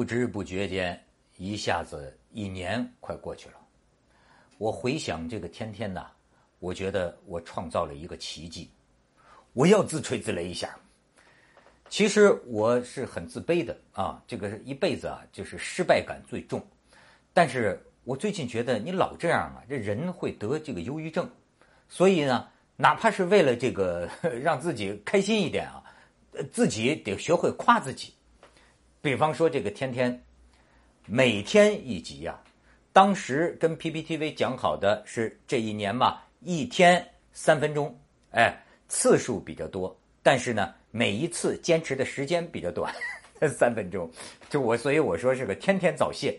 [0.00, 0.98] 不知不觉间，
[1.36, 3.56] 一下子一年快过去了。
[4.56, 6.06] 我回想这个天天呐，
[6.58, 8.70] 我觉得我创造了一个奇迹。
[9.52, 10.74] 我要自吹自擂一下。
[11.90, 16.66] 其实我是很自卑的啊，这个一辈子啊就是失败感最重。
[17.34, 21.30] 但是我最近觉得你老这样啊，这人会得这个忧郁症。
[21.90, 24.08] 所以呢，哪怕是为了这个
[24.42, 25.84] 让自己开心一点啊，
[26.50, 28.14] 自己得学会夸自己。
[29.02, 30.22] 比方说这个天天，
[31.06, 32.38] 每天一集呀，
[32.92, 37.98] 当时跟 PPTV 讲好的是这一年嘛，一天三分钟，
[38.32, 38.54] 哎，
[38.88, 42.94] 次数比较多，但是呢，每一次坚持的时间比较短，
[43.48, 44.10] 三分钟，
[44.50, 46.38] 就我所以我说是个天天早泄，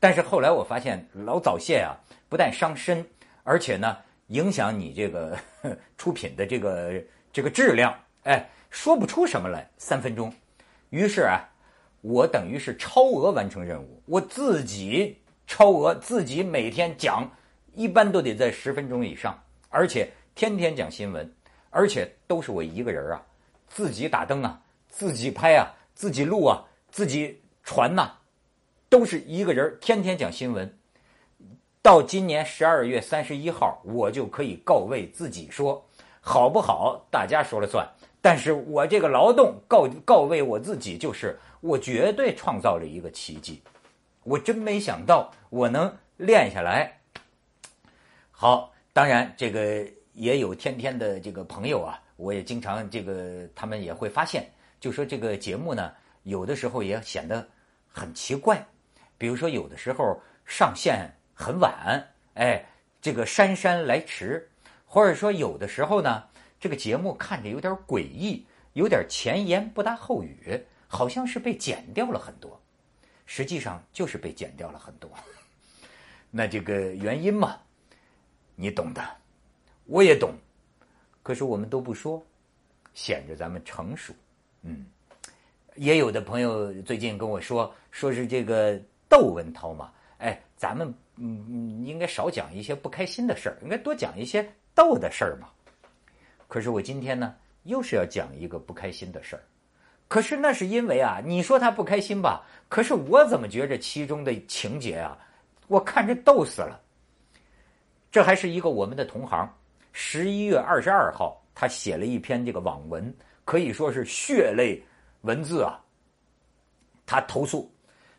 [0.00, 1.94] 但是后来我发现老早泄啊，
[2.28, 3.06] 不但伤身，
[3.44, 3.96] 而且呢，
[4.26, 5.38] 影响你这个
[5.96, 7.00] 出品的这个
[7.32, 10.34] 这个质量，哎，说不出什么来，三分钟，
[10.88, 11.46] 于是啊。
[12.00, 17.30] 我等于是超额完成任务，我自己超额，自己每天讲，
[17.74, 21.30] 一般都得在十分钟以上，而且天天讲新闻，
[21.68, 23.22] 而且都是我一个人啊，
[23.68, 28.12] 自己打灯啊，自己拍啊，自己录啊，自己传呐，
[28.88, 30.76] 都是一个人，天天讲新闻。
[31.82, 35.82] 到今年十二月三十一号，我就可以告慰自己说，
[36.20, 37.06] 好不好？
[37.10, 37.88] 大家说了算。
[38.20, 43.62] 但是我这个劳动告告慰我自己，就是我绝对创造了一个奇迹，
[44.24, 47.00] 我真没想到我能练下来。
[48.30, 54.50] 好，当然这个也有天天的这个朋友啊，我也经常这个他们也会发现，
[54.80, 55.92] 就说这个节目呢，
[56.24, 57.46] 有的时候也显得
[57.88, 58.66] 很奇怪，
[59.16, 62.64] 比如说有的时候上线很晚，哎，
[63.00, 64.48] 这个姗姗来迟，
[64.86, 66.24] 或者说有的时候呢。
[66.62, 68.44] 这个节目看着有点诡异，
[68.74, 70.62] 有点前言不搭后语，
[70.92, 72.60] 好像是被剪掉了很多。
[73.26, 75.08] 实际上就是被剪掉了很多。
[76.32, 77.56] 那这个原因嘛，
[78.56, 79.00] 你懂的，
[79.84, 80.34] 我也懂。
[81.22, 82.20] 可是我们都不说，
[82.92, 84.12] 显着咱们成熟。
[84.62, 84.84] 嗯，
[85.76, 88.76] 也有的朋友最近跟我说，说是这个
[89.08, 95.48] 窦文涛嘛，哎，咱们嗯应该少讲一些不开心的事儿，应该多讲一些逗的事儿嘛。
[96.48, 99.42] 可是我今天呢，又是要讲一个不开心的事儿。
[100.10, 102.44] 可是那是因为啊，你说他不开心吧？
[102.68, 105.16] 可是我怎么觉着其中的情节啊，
[105.68, 106.80] 我看着逗死了。
[108.10, 109.48] 这还是一个我们的同行，
[109.92, 114.82] 十一月二十二号，他写了一篇这个网文，可以说是血泪
[115.20, 115.78] 文字啊。
[117.06, 117.72] 他投诉，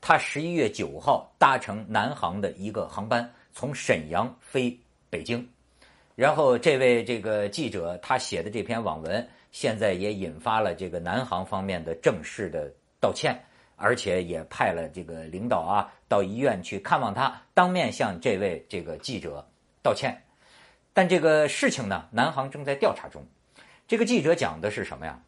[0.00, 4.78] 他十一月九号搭乘南航的一个航班从沈阳飞
[5.10, 5.44] 北京。
[6.14, 13.38] 然后，这位这个记者他写的这篇网文，现在也引发了这个南航方面的正式的道歉，
[13.76, 19.46] 而且也派了这个领导啊到医院去看望他，当面向这位这个记者
[19.82, 20.20] 道歉。
[20.94, 23.24] 但这个事情呢，南航正在调查中。
[23.86, 25.22] 这个记者讲的是什么呀？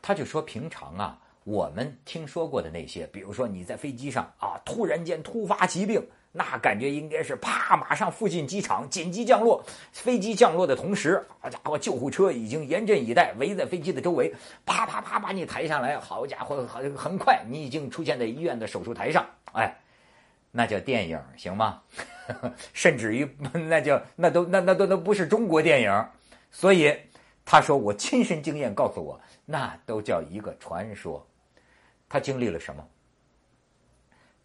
[0.00, 6.02] 他就说，平常啊，我们听说过的那些，比如说你在飞机上啊，突然间突发疾病。
[6.30, 9.64] 那感觉应该是啪，马上附近机场紧急降落。
[9.92, 14.32] 飞机降落的同时，好家伙，救护车已经严阵以待，围在飞机的周围，
[14.64, 15.98] 啪啪啪把你抬下来。
[15.98, 19.26] 好家伙，很很快，你已经出现在医院的手术台上。
[19.52, 19.74] 哎，
[20.52, 21.82] 那叫电影行吗？
[22.74, 26.06] 甚至于那叫那都那那都都不是中国电影。
[26.50, 26.94] 所以
[27.44, 31.26] 他说，我亲身经验告诉我，那都叫一个传说。
[32.08, 32.86] 他经历了什么？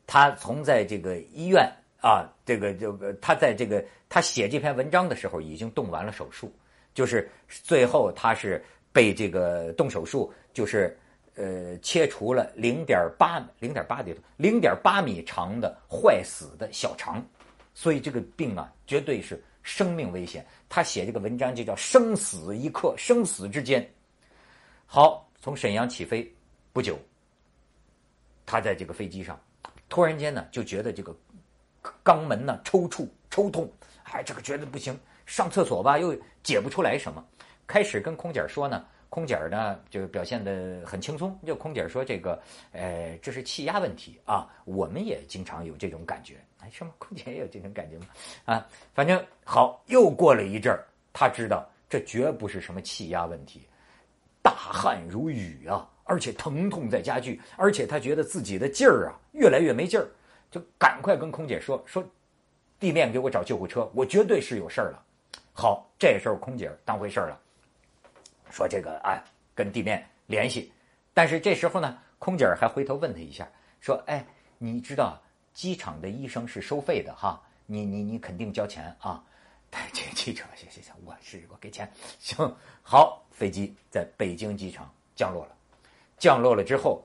[0.06, 1.69] 他从在这个医院
[2.02, 6.52] 啊，这个这个他在这个他写这篇文章的时候已经动完了手术，
[6.94, 10.97] 就是最后他是被这个动手术，就是
[11.36, 17.25] 呃切除了零点八零点八的零点八米长的坏死的小肠，
[17.74, 20.45] 所以这个病啊绝对是生命危险。
[20.68, 23.88] 他写这个文章就叫生死一刻，生死之间。
[24.86, 26.30] 好，从沈阳起飞
[26.72, 27.00] 不久，
[28.45, 29.39] 他在这个飞机上。
[29.94, 31.16] 突然间呢，就觉得这个
[32.04, 33.72] 肛门呢抽搐、抽痛，
[34.06, 37.24] 哎，这个觉得不行，上厕所吧又解不出来什么。
[37.68, 42.42] 开始跟空姐说呢，空姐呢就表现的很轻松，就空姐说这个，
[42.72, 44.50] 呃，这是气压问题啊。
[44.66, 48.07] 我们也经常有这种感觉，哎，什么空姐也有这种感觉吗？
[48.45, 53.68] 啊，反正好，又过了一阵儿，他知道这绝不是什么气压问题，
[54.42, 55.88] 大汗如雨啊。
[56.04, 60.08] 而且疼痛在加剧，而且他觉得自己的劲儿啊越来越没劲儿，
[60.52, 62.04] 就赶快跟空姐说说，
[62.80, 65.04] 地面给我找救护车，我绝对是有事儿了。
[65.54, 67.40] 好，这时候空姐当回事儿了，
[68.52, 69.22] 说这个哎
[69.56, 70.72] 跟地面联系，
[71.14, 73.48] 但是这时候呢，空姐还回头问他一下，
[73.80, 74.26] 说哎
[74.58, 75.22] 你知道
[75.54, 79.24] 机场的医生是收费的哈，你你你肯定交钱啊。
[79.92, 83.22] 这记者，行行行，我是我给钱，行好。
[83.32, 85.56] 飞机在北京机场降落了，
[86.24, 87.04] 降落了之后，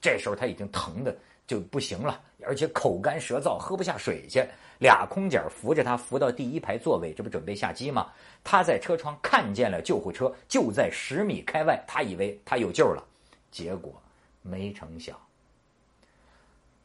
[0.00, 1.16] 这时候他已经疼的
[1.46, 4.44] 就不行了，而且口干舌燥，喝不下水去。
[4.80, 8.10] 俩空姐扶着他扶到第一排座位，这不准备下机吗？
[8.42, 13.06] 他在车窗看见了救护车就在十米开外，他以为他有救了，
[13.52, 13.94] 结果
[14.42, 15.16] 没成想，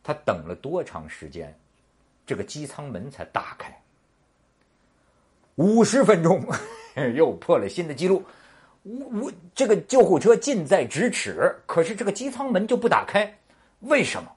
[0.03, 1.51] 他等了多长时间，
[2.27, 3.75] 这个机舱门才打开？
[5.55, 6.45] 五十分钟，
[7.15, 8.23] 又破了新的记录。
[8.83, 13.37] 我我这个救护车近在咫尺，可是这个机舱门就不打开，
[13.81, 14.31] 为什么？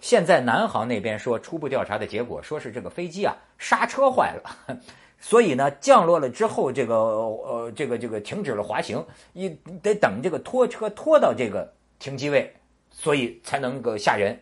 [0.00, 4.80] 现在南航那边说初步调查的结果，说是这个飞机啊刹车坏了，
[5.20, 9.48] 所以呢降落了之后，这个呃这个这个停止了滑行，一
[9.82, 12.52] 得等这个拖车拖到这个停机位，
[12.90, 14.40] 所以才能够下人，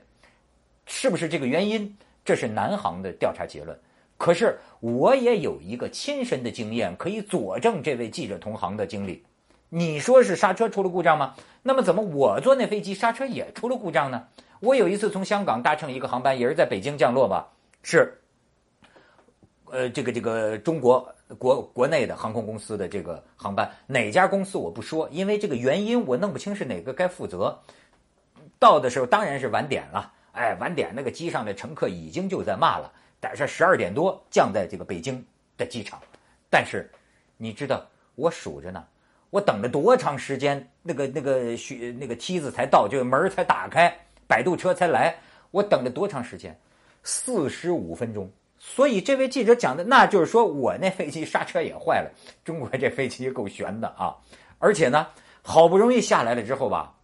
[0.87, 1.97] 是不是这个原因？
[2.25, 3.79] 这是南航的调查结论。
[4.19, 9.25] 可是我也有一个亲身的经验，可以佐证这位记者同行的经历。
[9.70, 11.35] 你说是刹车出了故障吗？
[11.62, 14.26] 那么怎么我坐那飞机刹车也出了故障呢？
[14.61, 17.49] 我有一次从香港搭乘一个航班，也是在北京降落吧，
[17.82, 18.19] 是，
[19.67, 27.56] 呃，这个这个中国国国内的航空公司的这个航班，哪家公司我不说，因为这个原因我弄不清是哪个该负责。
[28.59, 32.93] 到的时候当然是晚点了，哎，晚点那个机上的乘客已经就在骂了。
[33.20, 35.25] 但是十二点多降在这个北京
[35.56, 36.00] 的机场，
[36.49, 36.91] 但是
[37.37, 38.85] 你知道我数着呢，
[39.31, 40.70] 我等了多长时间？
[40.82, 43.93] 那个那个许那个梯子才到，这个门才打开，
[44.26, 45.15] 摆渡车才来，
[45.50, 46.59] 我等了多长时间？
[47.03, 48.31] 四十五分钟。
[48.59, 52.11] 所以这位记者讲的，那就是说我那飞机刹车也坏了。
[52.44, 54.17] 中国这飞机够悬的啊！
[54.59, 55.06] 而且呢，
[55.43, 56.94] 好不容易下来了之后吧，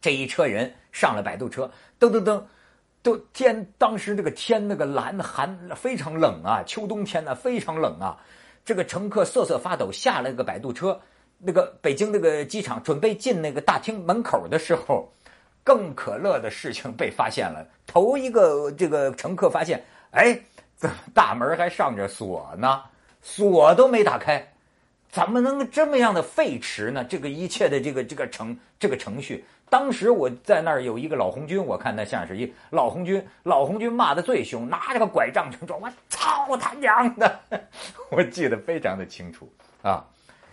[0.00, 1.70] 这一车人上了摆渡车，
[2.00, 2.42] 噔噔噔。
[3.04, 8.16] 都天，当时这个天那个蓝寒非常冷啊，秋冬天呢非常冷啊，
[8.64, 10.98] 这个乘客瑟瑟发抖，下了个摆渡车，
[11.38, 15.06] 那个北京那个机场准备进那个大厅门口的时候，
[15.62, 17.66] 更可乐的事情被发现了。
[17.86, 20.40] 头一个这个乘客发现，哎，
[20.74, 22.84] 怎么大门还上着锁呢？
[23.20, 24.50] 锁都没打开。
[25.10, 27.04] 怎么能这么样的废弛呢？
[27.04, 37.40] 这个一切的这个这个程这个程序，当时我在那儿有一个老红军，我看那像是一老红军，老红军骂的最凶，拿着个拐杖就说：“我操他娘的！”
[38.10, 39.50] 我记得非常的清楚
[39.82, 40.04] 啊，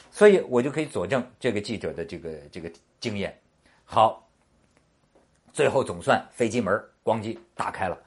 [0.09, 3.37] 所以我就可以佐证这个记者的这个这个经验。
[3.85, 4.27] 好，
[5.53, 6.73] 最后总算飞机门
[7.03, 7.97] 咣叽打开了。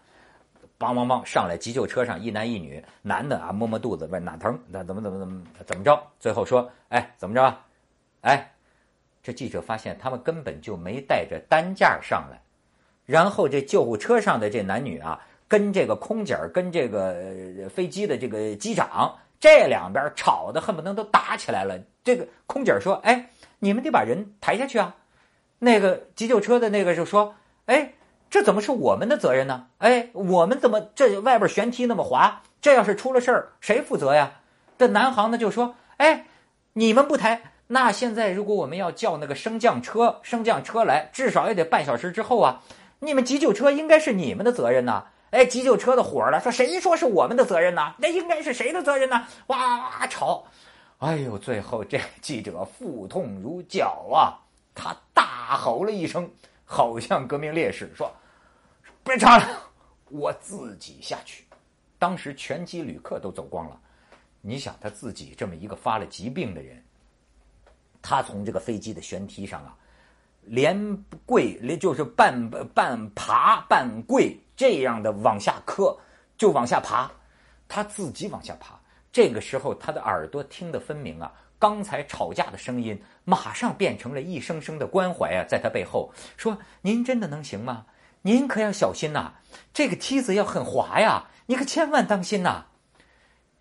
[0.76, 6.02] 梆梆梆上来，急救车上一男一女，男的啊摸摸肚子问哪疼，那怎么怎么怎么怎么着？
[6.18, 7.56] 最后说，哎，怎么着？
[8.22, 8.53] 哎，
[9.24, 12.40] 这记者发现他们根本就没带着担架上来，
[13.06, 21.76] 然后这救护车上的这男女啊，跟这个空姐儿跟这个飞机的这个机长这两边吵得恨不得都打起来了。
[22.04, 24.94] 这个空姐儿说，哎，你们得把人抬下去啊。
[25.58, 27.34] 那个急救车的那个就说，
[27.66, 27.94] 哎。
[28.30, 29.68] 这怎么是我们的责任呢？
[29.78, 32.42] 哎，我们怎么这外边悬梯那么滑？
[32.60, 34.40] 这要是出了事儿，谁负责呀？
[34.76, 36.26] 这南航呢就说：“哎，
[36.72, 42.62] 你们不抬，那现在如果我们要叫那个升降车，升降车来，至少也得半小时之后啊。
[43.00, 45.06] 你们急救车应该是你们的责任呐。
[45.30, 47.94] 哎，急救车的火了，说谁说是我们的责任呢？
[47.98, 49.26] 那应该是谁的责任呢？
[49.48, 50.46] 哇哇吵！
[50.98, 54.38] 哎呦，最后这记者腹痛如绞啊，
[54.74, 56.30] 他大吼了一声，
[56.64, 58.10] 好像革命烈士说。
[59.02, 59.44] 别吵了，
[60.08, 61.44] 我自己下去。
[61.98, 63.78] 当时全机旅客都走光了。
[64.40, 66.82] 你想他自己这么一个发了疾病的人，
[68.06, 69.74] 他从这个飞机的舷梯上啊，
[70.42, 70.76] 连
[71.24, 75.96] 跪连就是半半爬半跪这样的往下磕，
[76.36, 77.10] 就往下爬，
[77.66, 78.78] 他自己往下爬。
[79.10, 87.86] 这个时候他的耳朵听得分明啊，刚才吵架的声音马上变成了一声声的关怀啊，在他背后说：“您真的能行吗？”
[88.20, 89.32] 您可要小心呐，
[89.72, 92.66] 这个梯子要很滑呀，你可千万当心呐。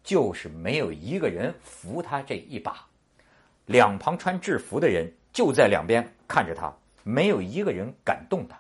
[0.03, 2.87] 就是没有一个人扶他这一把，
[3.65, 8.59] 两旁穿制服的人就在两边看着他，没有一个人敢动他，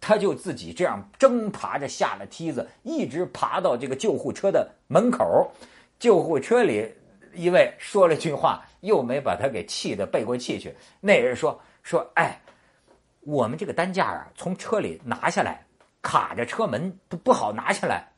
[0.00, 5.52] 他就自己这样挣爬着下了梯子，一直爬到这个救护车的门口。
[5.98, 6.92] 救护车里
[7.34, 10.74] 一位说了句话，又没把他给气得背过气去。
[11.00, 12.40] 那人说说，哎。
[13.22, 15.62] 我们这个担架啊，从车里拿下来，
[16.00, 18.08] 卡着车门都不好拿下来。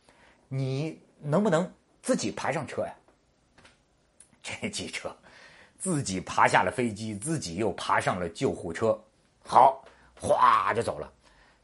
[0.46, 1.68] 你能不能
[2.00, 2.94] 自己爬上车呀？
[4.40, 5.16] 这记者
[5.80, 8.96] 自己爬下了飞机，自己又爬上了救护车，
[9.42, 9.82] 好，
[10.14, 11.10] 哗就走了。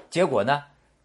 [0.09, 0.65] 结果呢，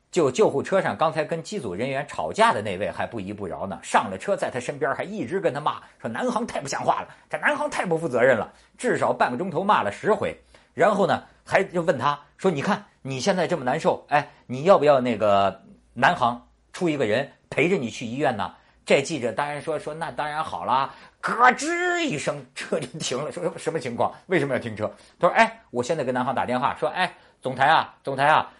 [0.10, 10.34] 就救护车上刚才跟机组人员吵架的那位还不依不饶呢，上了车，在他身边还一直跟他骂，说南航太不像话了，这南航太不负责任了，至少半个钟头骂了十回。
[10.74, 15.62] 然后呢，还就问他说：“你看你现在这么难受，哎，你要不要那个
[15.94, 18.54] 南航出一个人陪着你去医院呢？”
[18.86, 24.14] 这记者当然说说那当然好了，咯吱一声车就停了，说什么情况？
[24.28, 24.92] 为什么要停车？
[25.20, 28.52] 他说：“哎，我现在跟南航打电话说，哎，总台啊，总台啊。”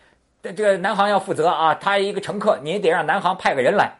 [0.44, 3.92] 这这个南航要负责啊，他一个乘客，你得让南航派个人来，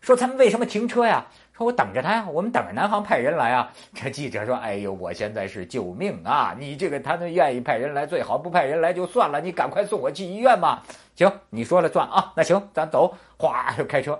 [0.00, 1.24] 说他们为什么停车呀？
[1.56, 3.70] 说我等着他呀，我们等着南航派人来啊。
[3.94, 6.54] 这记者说：“哎呦，我现在是救命啊！
[6.58, 10.82] 你这个他们愿意派人来最好，不派人来就算了，你赶快送我去医院吧。”
[11.16, 12.32] 行，你说了算啊。
[12.34, 14.18] 那行，咱走，哗就开车，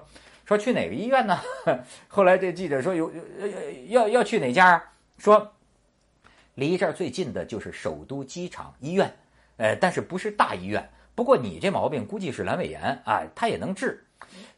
[0.51, 1.39] 说去哪个医院呢？
[2.09, 3.09] 后来这记者说有
[3.87, 4.83] 要要去哪家？
[5.17, 5.53] 说
[6.57, 9.15] 离这儿最近的就是首都机场医院，
[9.59, 10.91] 呃，但是不是大医院。
[11.15, 14.05] 不过你这毛病估计是阑尾炎啊，他也能治。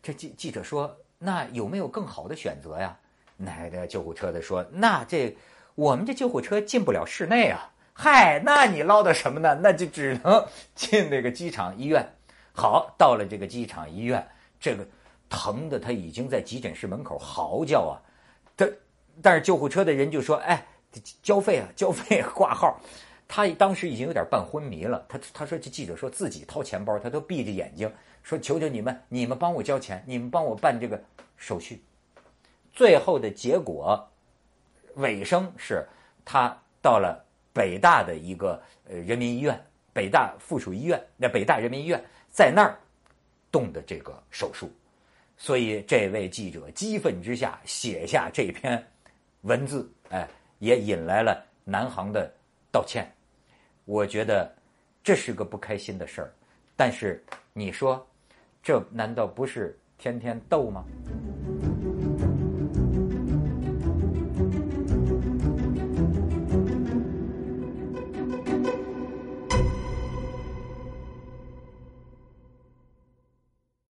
[0.03, 2.97] 这记记者说，那有没有更好的选择呀？
[3.37, 5.37] 那个救护车的说，那这
[5.75, 7.71] 我们这救护车进不了室内啊。
[7.93, 9.61] 嗨，那你唠叨什么呢？
[9.63, 10.43] 那就只能
[10.75, 12.15] 进那个机场医院。
[12.55, 14.27] 好，到了这个机场医院，
[14.59, 14.87] 这个
[15.33, 17.97] 疼的他已经在急诊室门口嚎叫啊。
[18.55, 18.69] 他
[19.23, 20.67] 但是救护车的人就说，哎，
[21.23, 22.79] 交费啊，交费挂号。
[23.27, 27.91] 他当时已经有点半昏迷了，他他说这记者说自己掏钱包，他都闭着眼睛
[28.23, 31.03] 说求求你们，你们帮我交钱，你们帮我办这个
[31.39, 31.83] 手续。
[32.75, 34.07] 最后的结果
[34.97, 35.89] 尾声是
[36.27, 37.25] 他到了
[37.55, 39.59] 北大的一个呃人民医院，
[39.95, 42.79] 北大附属医院，那北大人民医院在那儿
[43.51, 44.71] 动的这个手术，
[45.43, 48.81] 所以这位记者激愤之下写下这篇
[49.41, 50.29] 文字，哎，
[50.61, 52.33] 也引来了南航的
[52.71, 53.13] 道歉。
[53.85, 54.49] 我觉得
[55.03, 56.33] 这是个不开心的事儿，
[56.77, 57.21] 但是
[57.53, 58.07] 你说，
[58.63, 60.85] 这难道不是天天斗吗？